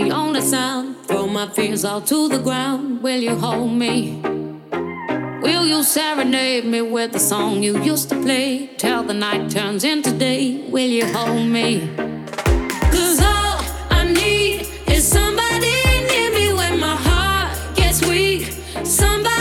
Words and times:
the 0.00 0.10
only 0.10 0.40
sound. 0.40 0.96
Throw 1.06 1.26
my 1.26 1.48
fears 1.48 1.84
all 1.84 2.00
to 2.00 2.28
the 2.28 2.38
ground. 2.38 3.02
Will 3.02 3.20
you 3.20 3.36
hold 3.36 3.72
me? 3.72 4.20
Will 5.40 5.64
you 5.66 5.82
serenade 5.82 6.64
me 6.64 6.82
with 6.82 7.12
the 7.12 7.20
song 7.20 7.62
you 7.62 7.80
used 7.82 8.08
to 8.08 8.20
play? 8.20 8.70
Till 8.76 9.04
the 9.04 9.14
night 9.14 9.50
turns 9.50 9.84
into 9.84 10.10
day. 10.12 10.68
Will 10.70 10.90
you 10.98 11.06
hold 11.06 11.46
me? 11.46 11.90
All 13.20 13.60
I 13.90 14.12
need 14.12 14.66
is 14.88 15.06
somebody 15.06 15.74
near 16.10 16.30
me 16.38 16.52
when 16.52 16.80
my 16.80 16.96
heart 16.96 17.56
gets 17.76 18.04
weak. 18.06 18.52
Somebody 18.84 19.33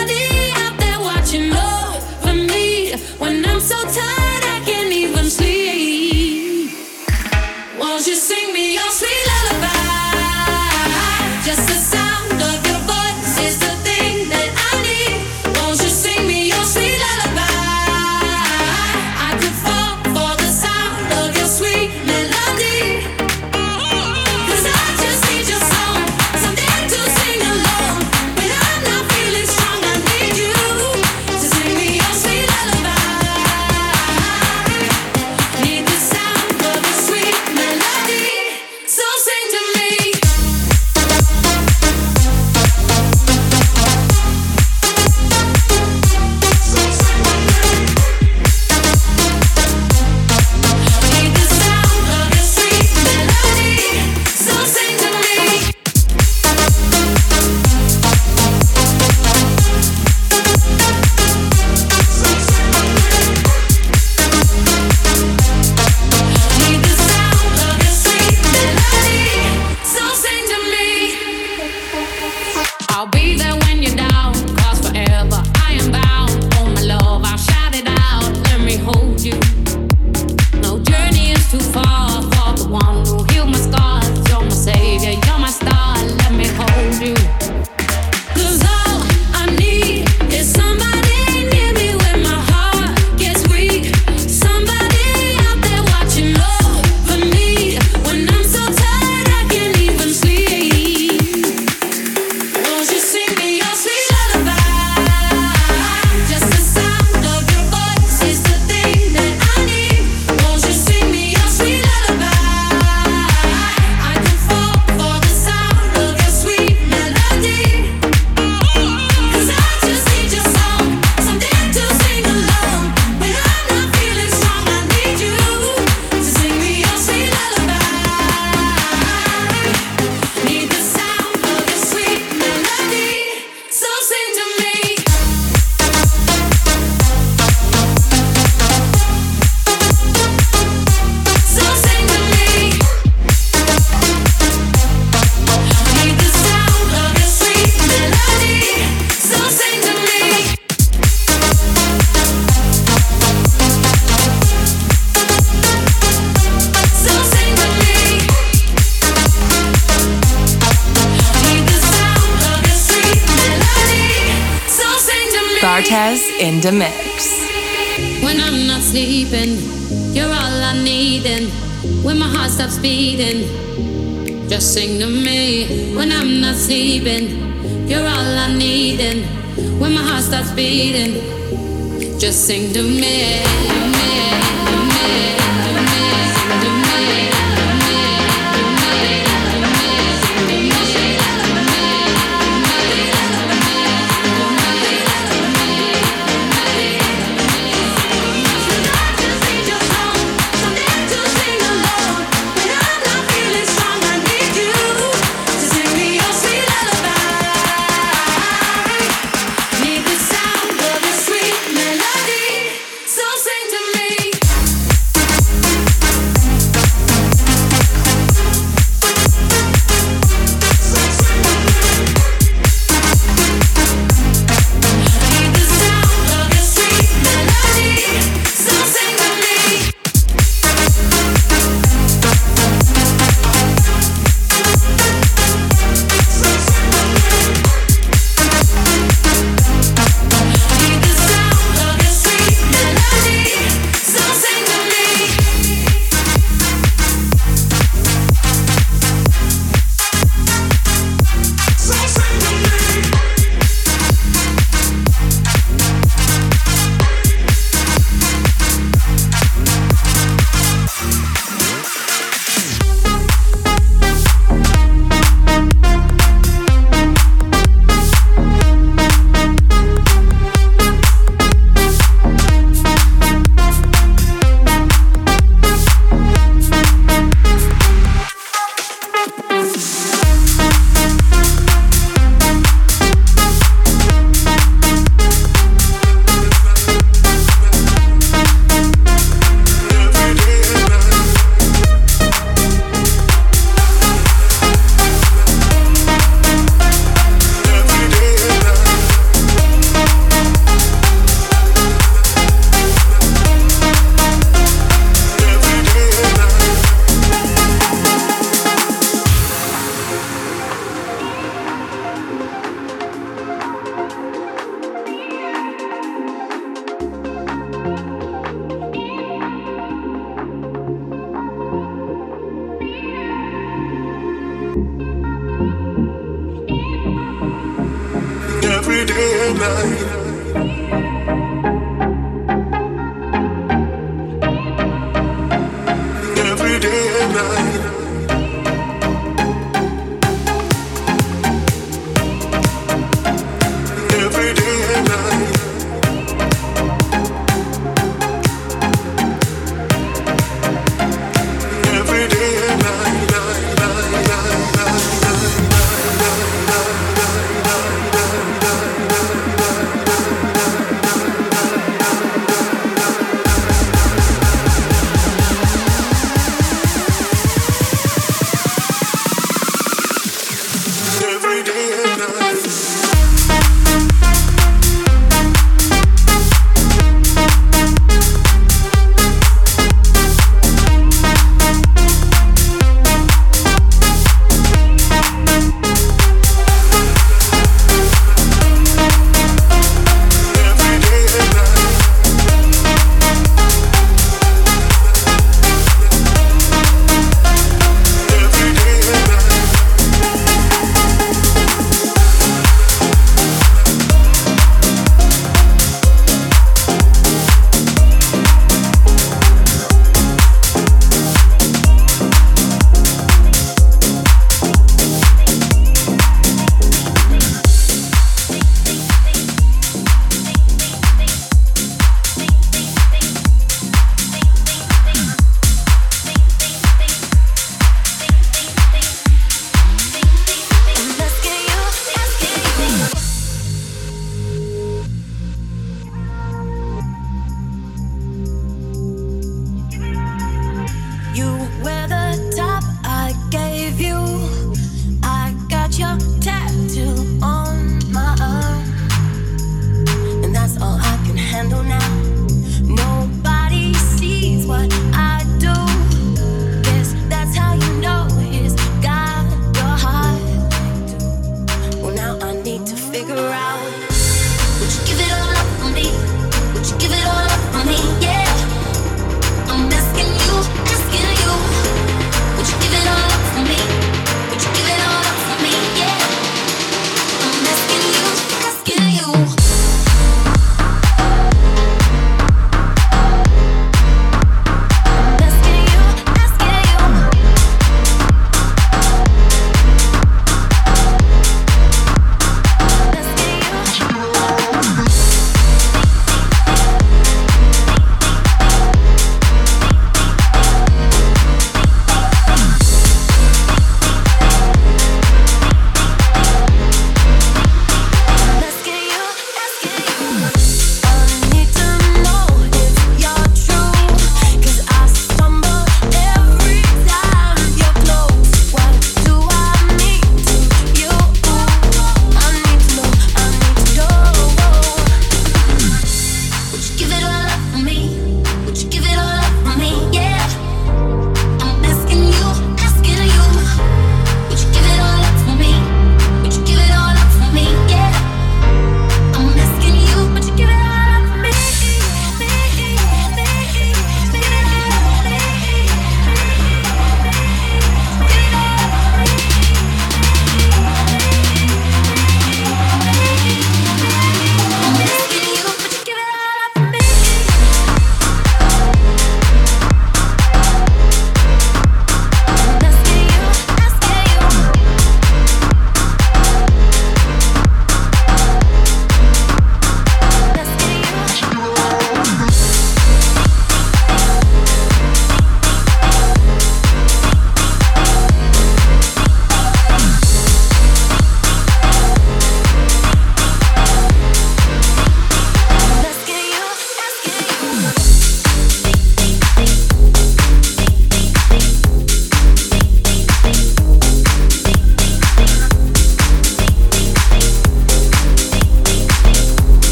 Just 182.19 182.45
sing 182.47 182.71
to 182.73 182.83
me. 182.83 183.12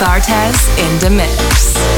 Club. 0.00 0.22
Bartez 0.22 0.68
in 0.78 0.98
the 1.00 1.10
mix. 1.10 1.89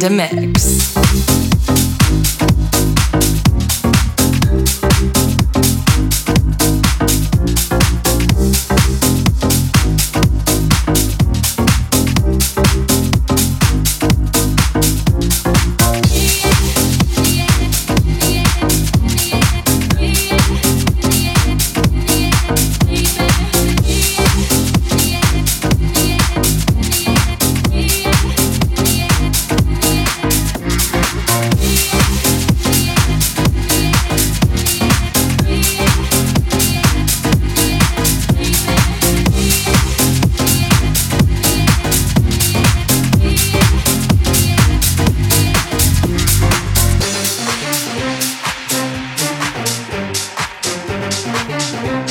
Bartez 0.00 0.49
in 51.48 52.09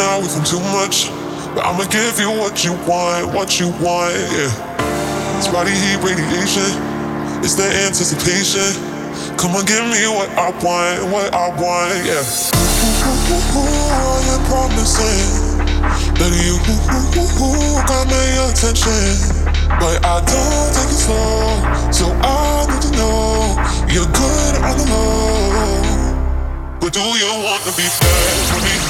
now 0.00 0.16
I'm 0.16 0.44
too 0.44 0.64
much. 0.72 1.12
But 1.52 1.68
I'ma 1.68 1.84
give 1.92 2.16
you 2.16 2.32
what 2.32 2.64
you 2.64 2.72
want, 2.88 3.34
what 3.36 3.60
you 3.60 3.68
want, 3.84 4.16
yeah. 4.32 4.48
It's 5.36 5.48
body 5.48 5.76
heat 5.76 6.00
radiation, 6.00 6.72
it's 7.44 7.54
the 7.54 7.68
anticipation. 7.84 8.72
Come 9.36 9.52
on, 9.56 9.64
give 9.68 9.84
me 9.84 10.00
what 10.08 10.30
I 10.40 10.48
want, 10.64 11.12
what 11.12 11.28
I 11.34 11.48
want, 11.60 11.92
yeah. 12.08 12.24
I 13.52 14.24
am 14.32 14.40
promising 14.48 15.60
that 16.16 16.32
you 16.32 16.56
got 17.84 18.06
my 18.08 18.26
attention. 18.48 19.04
But 19.80 20.00
I 20.04 20.20
don't 20.24 20.70
take 20.74 20.92
it 20.92 21.00
slow, 21.04 21.92
so 21.92 22.06
I 22.24 22.66
need 22.70 22.82
to 22.88 22.90
know 22.96 23.58
you're 23.92 24.08
good 24.08 24.54
on 24.64 24.76
the 24.80 24.86
low. 24.88 26.00
But 26.80 26.92
do 26.92 27.00
you 27.00 27.28
want 27.44 27.62
to 27.64 27.72
be 27.76 27.84
bad 27.84 28.48
for 28.48 28.60
me? 28.64 28.89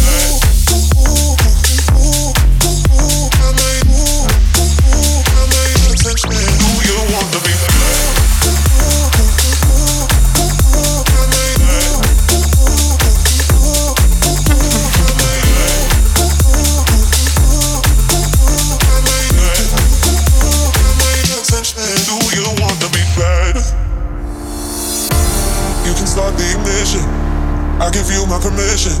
Give 27.91 28.07
you 28.09 28.25
my 28.25 28.39
permission. 28.39 28.95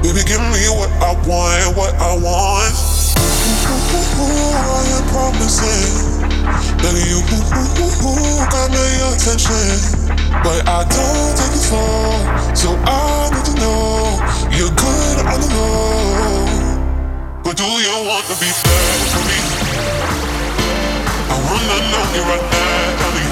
Baby, 0.00 0.22
give 0.22 0.38
me 0.54 0.62
what 0.78 0.90
I 1.02 1.10
want, 1.26 1.76
what 1.76 1.92
I 1.98 2.14
want. 2.22 2.74
I 4.54 4.82
am 4.94 5.04
promising 5.10 6.22
that 6.78 6.94
you 7.02 7.18
got 8.46 8.70
my 8.70 8.86
attention. 9.10 10.06
But 10.46 10.62
I 10.70 10.86
don't 10.86 11.34
take 11.34 11.50
it 11.50 11.66
slow, 11.66 12.14
so 12.54 12.78
I 12.86 13.30
need 13.34 13.44
to 13.50 13.54
know 13.58 14.22
you're 14.54 14.70
good 14.70 15.16
on 15.26 15.40
the 15.42 15.50
low. 15.58 16.46
But 17.42 17.56
do 17.56 17.66
you 17.66 18.06
want 18.06 18.24
to 18.30 18.38
be 18.38 18.50
bad 18.54 19.02
for 19.10 19.22
me? 19.26 19.38
I 21.26 21.36
wanna 21.42 21.78
know 21.90 22.04
you 22.14 22.22
right 22.22 22.46
now, 22.54 23.02
honey. 23.02 23.28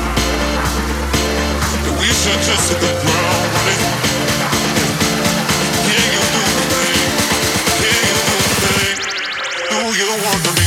That 1.79 1.95
we 1.95 2.07
should 2.11 2.43
just 2.43 2.75
hit 2.75 2.81
the 2.83 2.91
ground 3.07 3.50
i 10.13 10.17
don't 10.17 10.25
want 10.25 10.45
them. 10.45 10.60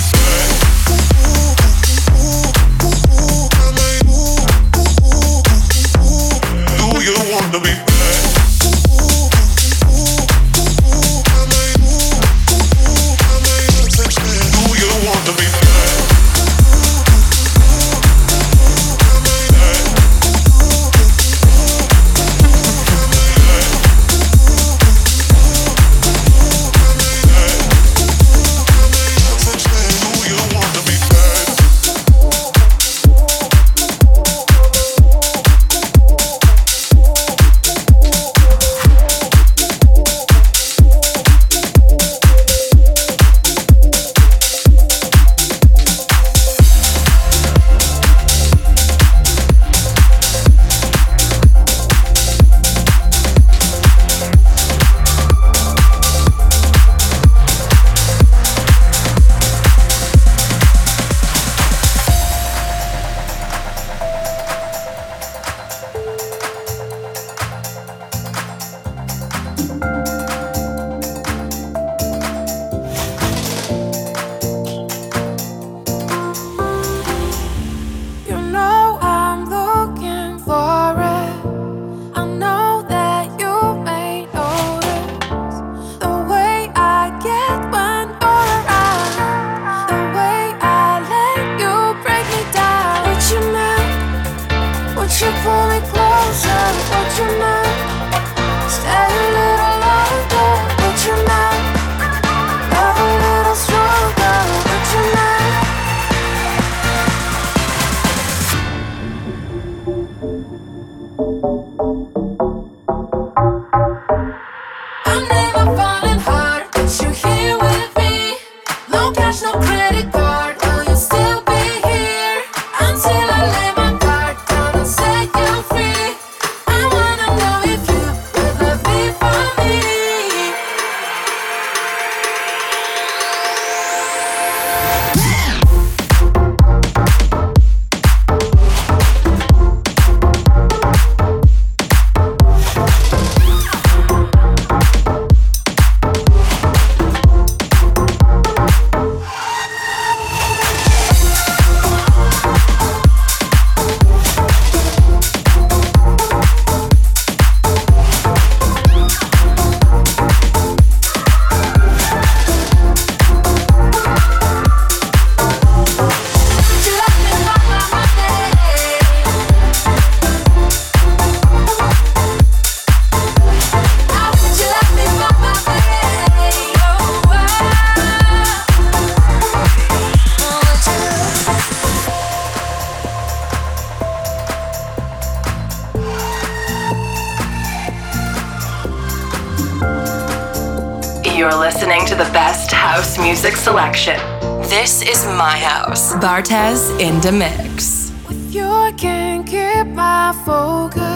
Bartez 196.23 196.89
in 197.01 197.19
the 197.19 197.33
mix. 197.33 198.09
With 198.29 198.55
you, 198.55 198.63
I 198.63 198.93
can't 198.93 199.45
keep 199.45 199.87
my 199.87 200.31
focus. 200.45 201.12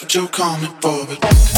what 0.00 0.14
you're 0.14 0.28
coming 0.28 0.70
for, 0.80 1.06
but. 1.20 1.57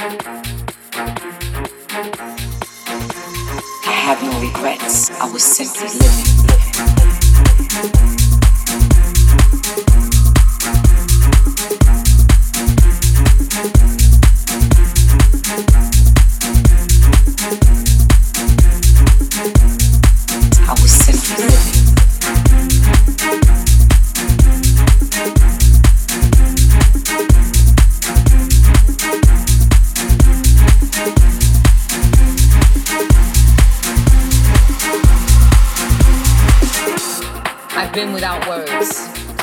I 0.00 0.04
have 3.90 4.22
no 4.22 4.40
regrets. 4.40 5.10
I 5.10 5.28
was 5.32 5.42
simply 5.42 5.88
living. 5.98 6.36
living. 7.82 8.07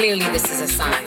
Clearly, 0.06 0.30
this 0.30 0.52
is 0.52 0.62
a 0.62 0.68
sign. 0.68 1.04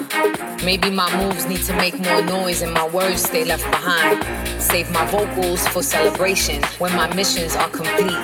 Maybe 0.64 0.90
my 0.90 1.06
moves 1.22 1.46
need 1.46 1.62
to 1.70 1.72
make 1.74 1.96
more 2.00 2.20
noise 2.20 2.62
and 2.62 2.74
my 2.74 2.84
words 2.88 3.22
stay 3.22 3.44
left 3.44 3.62
behind. 3.70 4.26
Save 4.60 4.90
my 4.90 5.06
vocals 5.06 5.64
for 5.68 5.84
celebration 5.84 6.64
when 6.80 6.90
my 6.96 7.06
missions 7.14 7.54
are 7.54 7.70
complete. 7.70 8.18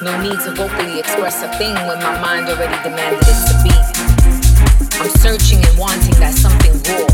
No 0.00 0.16
need 0.22 0.40
to 0.48 0.52
vocally 0.56 0.98
express 0.98 1.42
a 1.42 1.52
thing 1.58 1.74
when 1.74 1.98
my 2.00 2.18
mind 2.24 2.48
already 2.48 2.82
demanded 2.82 3.20
it 3.20 3.40
to 3.52 3.54
be. 3.68 3.76
I'm 4.96 5.10
searching 5.20 5.60
and 5.60 5.76
wanting 5.76 6.16
that 6.24 6.32
something 6.32 6.72
raw. 6.88 7.04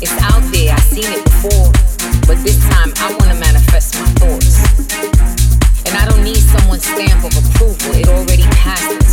It's 0.00 0.16
out 0.32 0.40
there, 0.48 0.72
I've 0.72 0.88
seen 0.88 1.12
it 1.12 1.24
before. 1.28 1.68
But 2.24 2.40
this 2.48 2.56
time 2.72 2.94
I 2.96 3.12
wanna 3.20 3.38
manifest 3.38 4.00
my 4.00 4.08
thoughts. 4.24 4.56
And 5.84 5.94
I 5.94 6.08
don't 6.08 6.24
need 6.24 6.40
someone's 6.40 6.86
stamp 6.86 7.28
of 7.28 7.36
approval, 7.36 7.92
it 7.92 8.08
already 8.08 8.48
passed 8.56 9.07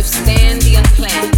withstand 0.00 0.62
the 0.62 0.76
unplanned. 0.76 1.29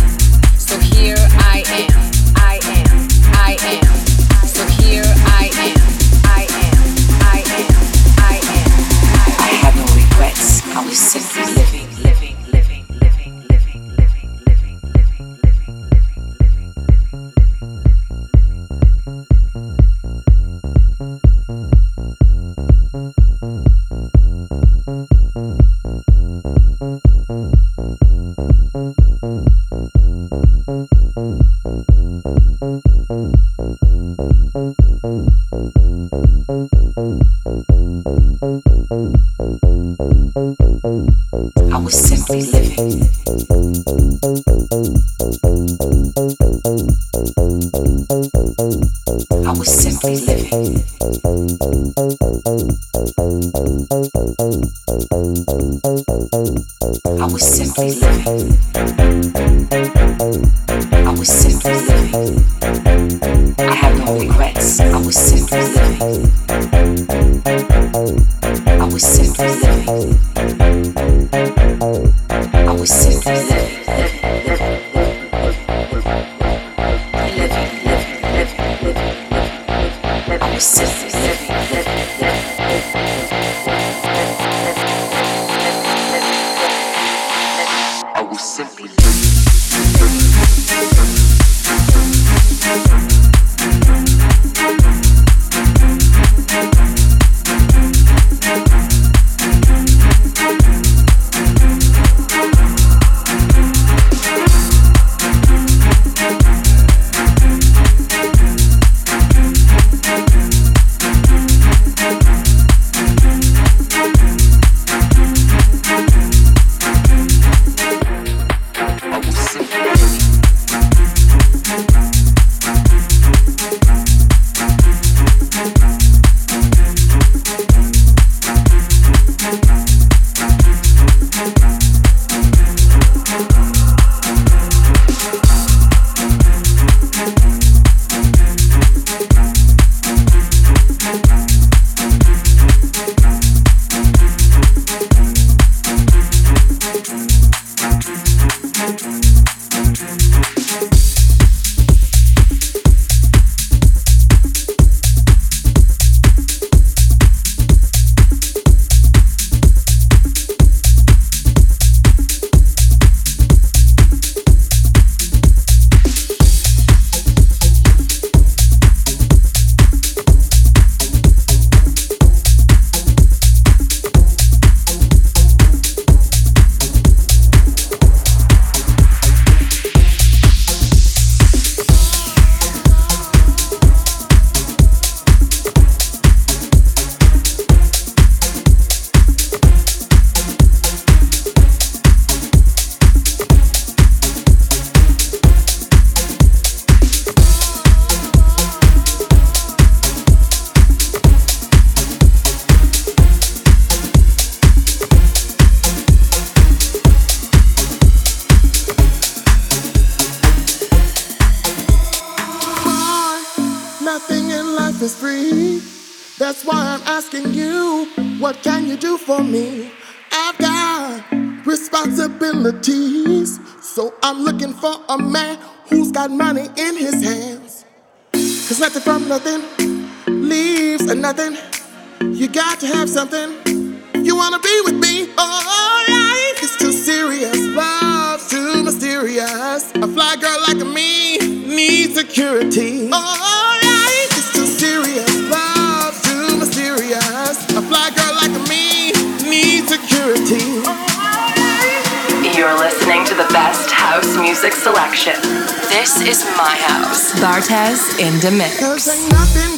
in 258.23 258.39
the 258.39 258.53
mix. 258.53 259.72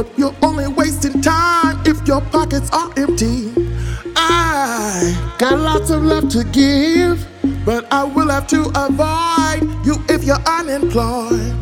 But 0.00 0.18
you're 0.18 0.34
only 0.40 0.66
wasting 0.66 1.20
time 1.20 1.78
if 1.84 2.08
your 2.08 2.22
pockets 2.22 2.70
are 2.70 2.90
empty. 2.96 3.52
I 4.16 5.34
got 5.38 5.58
lots 5.58 5.90
of 5.90 6.02
love 6.02 6.30
to 6.30 6.42
give, 6.44 7.28
but 7.66 7.86
I 7.92 8.04
will 8.04 8.30
have 8.30 8.46
to 8.46 8.62
avoid 8.74 9.60
you 9.84 10.02
if 10.08 10.24
you're 10.24 10.40
unemployed. 10.46 11.52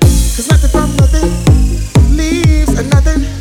Cause 0.00 0.48
nothing 0.48 0.70
from 0.70 0.94
nothing 0.94 2.16
leaves 2.16 2.72
nothing. 2.88 3.37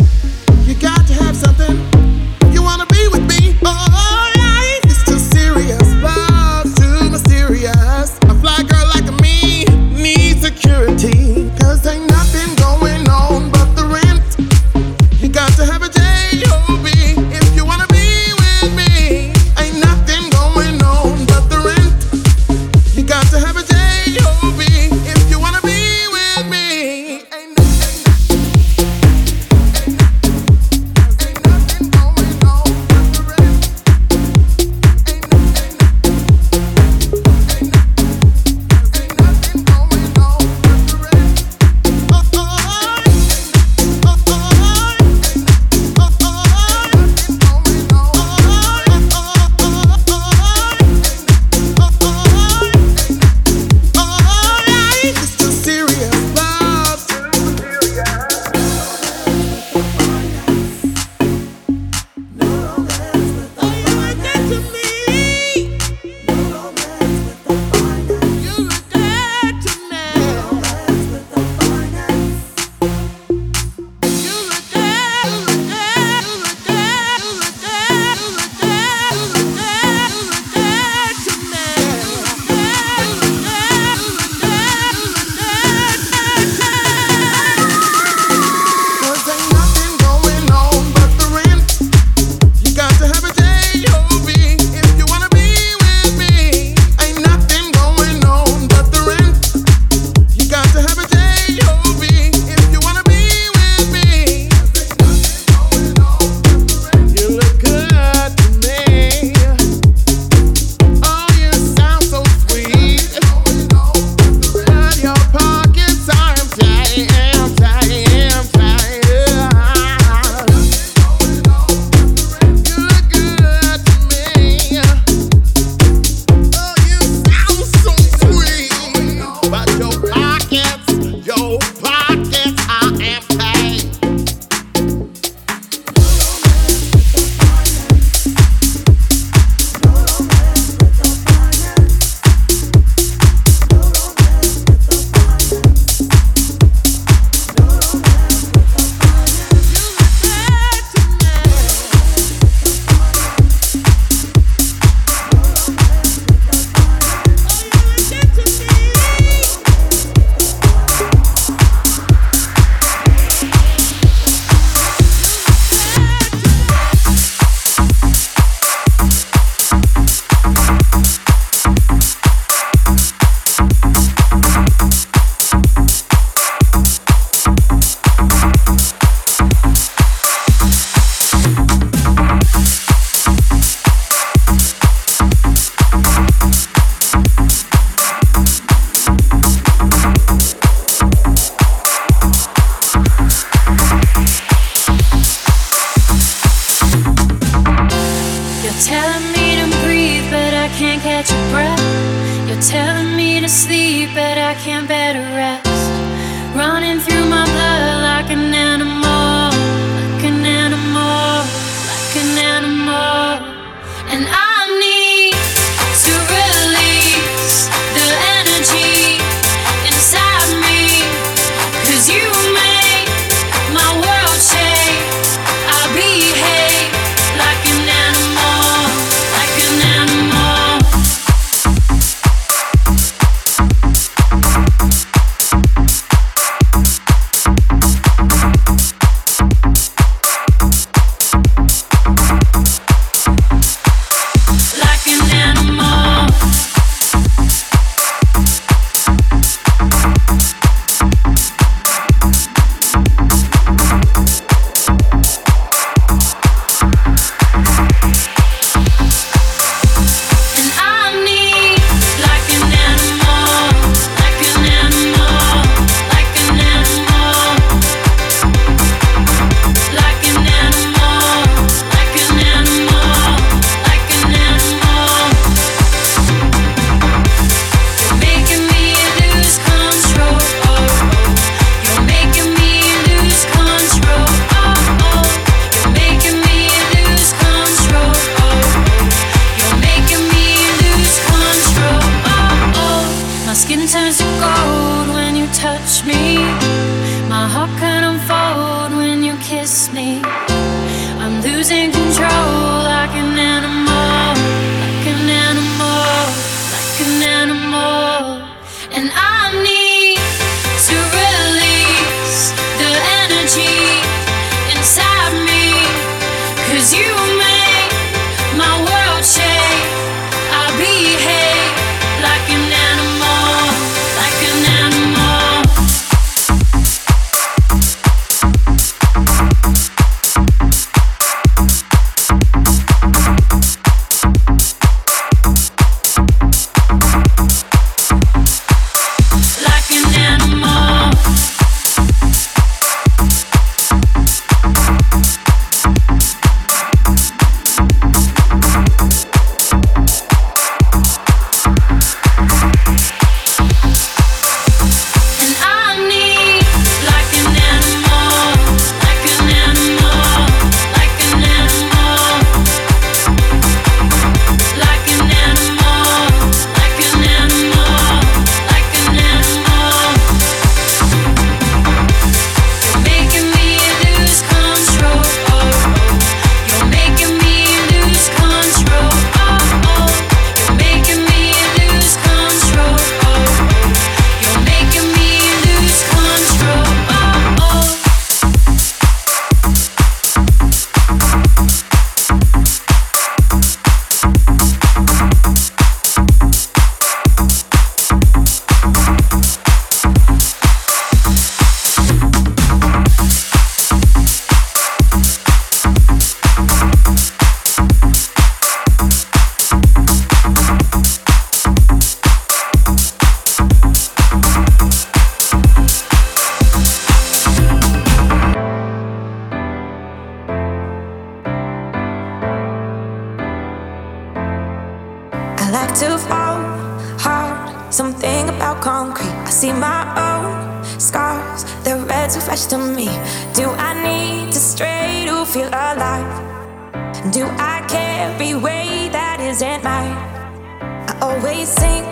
always 441.22 441.68
sink 441.68 442.05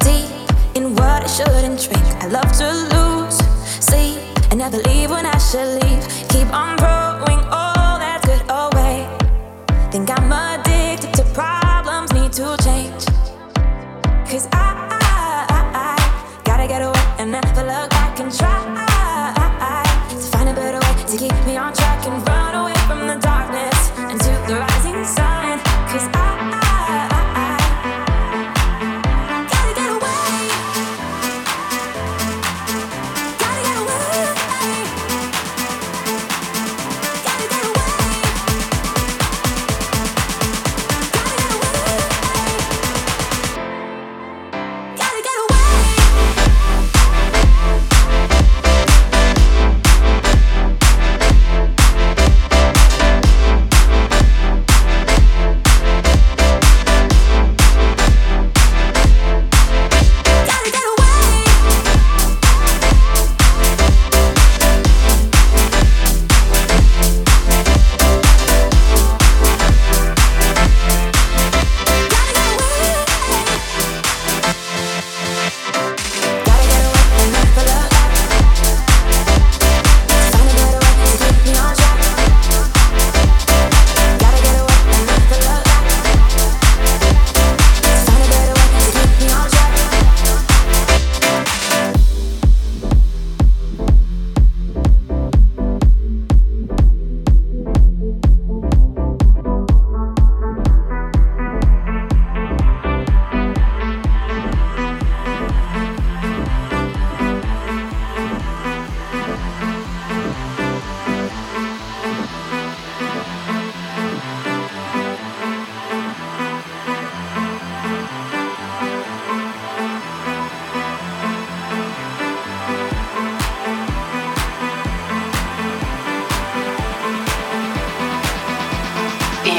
deep 0.00 0.30
in 0.74 0.94
what 0.96 1.22
I 1.22 1.26
shouldn't 1.26 1.80
drink. 1.80 2.04
I 2.22 2.26
love 2.28 2.50
to 2.58 2.68
lose 2.94 3.36
sleep 3.84 4.18
and 4.50 4.58
never 4.58 4.78
leave 4.78 5.10
when 5.10 5.26
I 5.26 5.38
should 5.38 5.82
leave. 5.82 6.02
Keep 6.28 6.52
on 6.52 6.76
throwing 6.78 7.40
all 7.50 7.74
oh, 7.76 7.98
that 8.04 8.20
good 8.24 8.42
oh, 8.48 8.70
away. 8.72 9.08
Think 9.90 10.10
I'm 10.10 10.32
a 10.32 10.53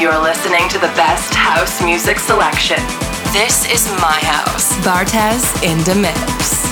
You're 0.06 0.22
listening 0.22 0.68
to 0.68 0.78
the 0.78 0.86
best 0.94 1.34
house 1.34 1.82
music 1.82 2.20
selection. 2.20 2.76
This 3.32 3.68
is 3.68 3.90
my 4.00 4.20
house. 4.22 4.78
Bartez 4.86 5.60
in 5.64 5.78
the 5.78 5.96
Mix. 6.00 6.65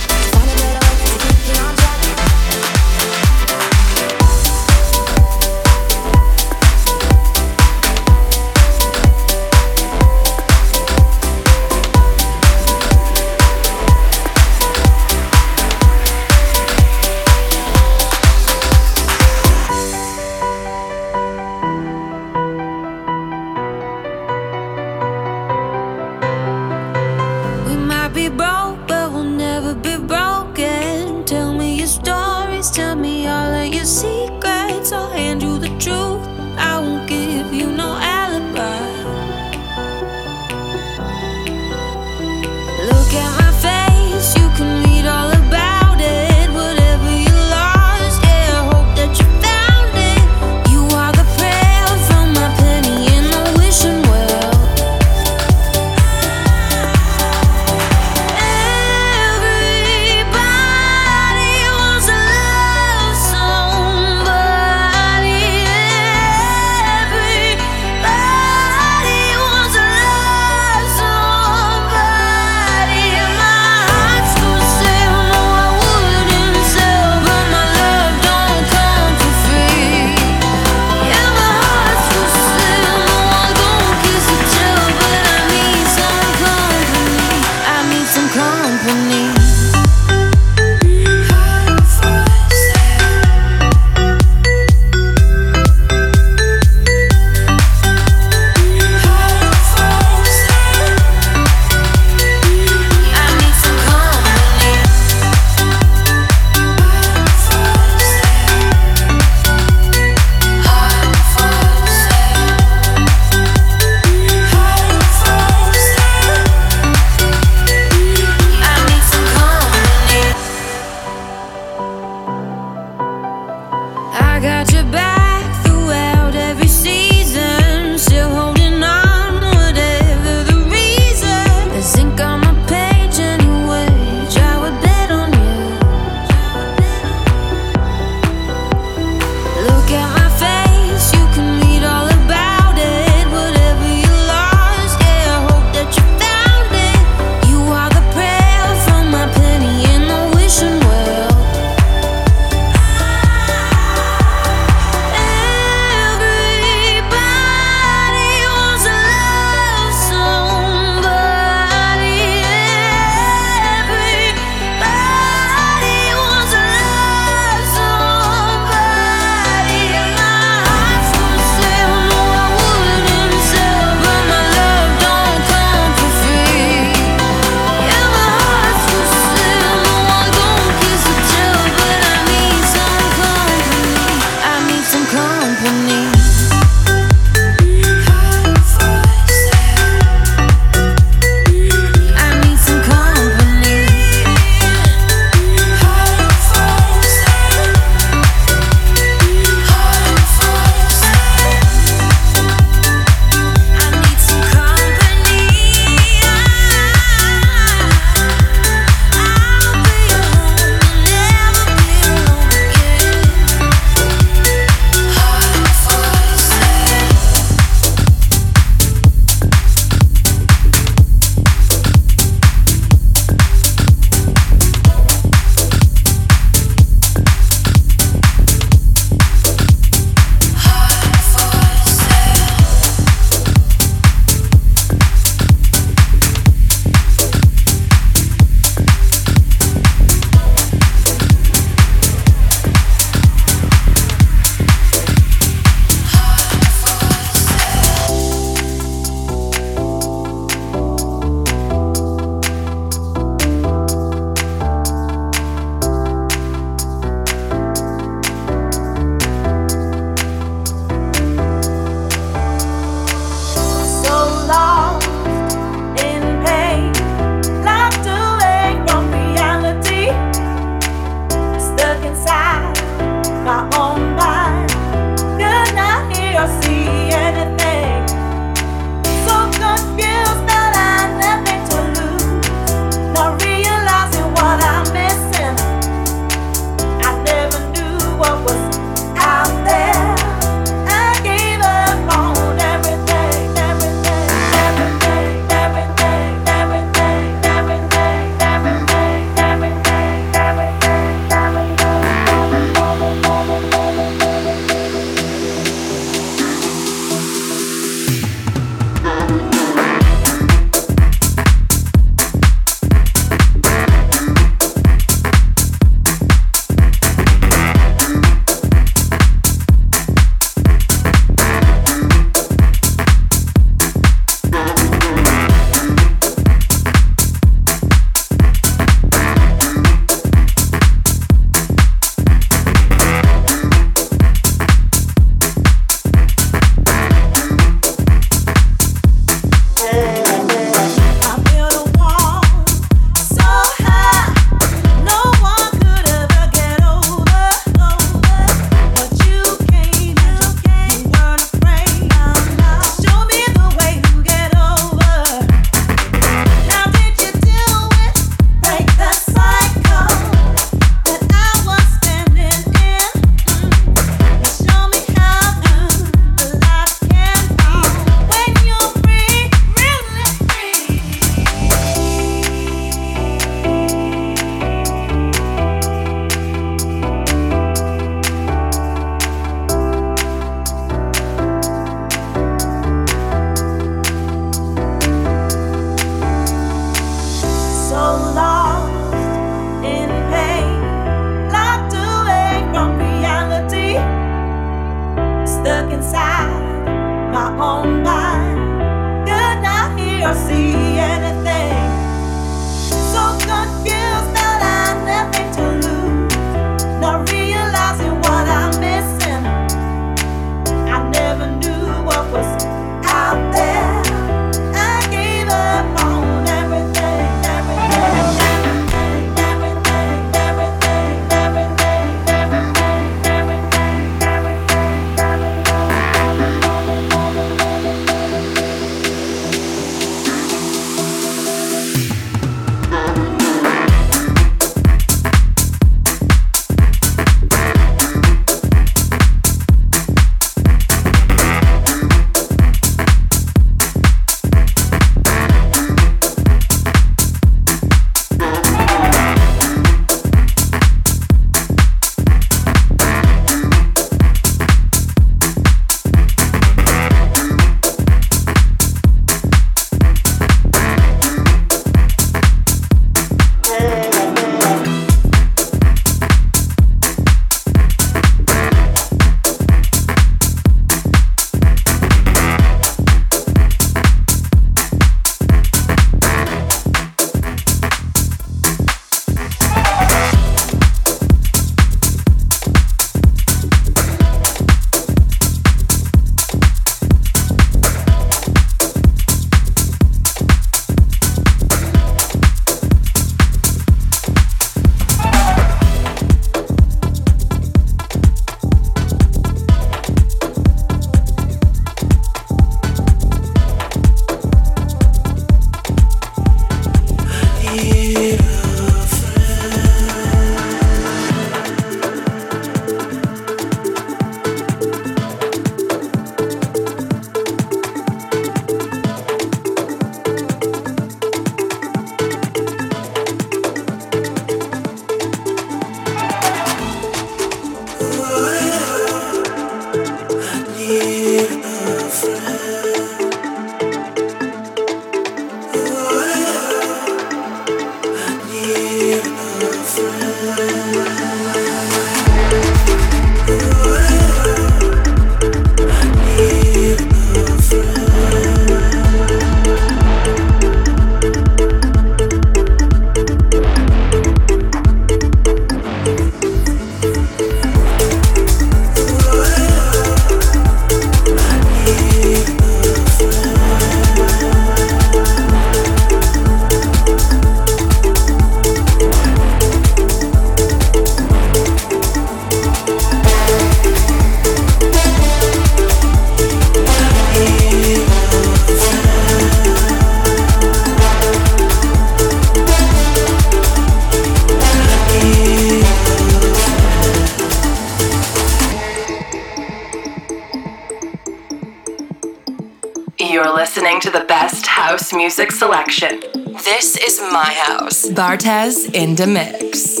House 595.38 595.44
music 595.44 595.52
selection. 595.52 596.20
This 596.64 596.96
is 596.96 597.20
my 597.32 597.44
house. 597.44 598.06
Bartez 598.08 598.92
in 598.92 599.14
the 599.14 599.26
mix. 599.26 600.00